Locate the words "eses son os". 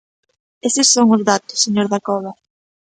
0.67-1.25